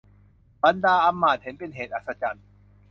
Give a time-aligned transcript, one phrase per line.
[0.63, 2.45] บรรดาอำมาตย์เห็นเป็นเหตุอัศจรรย์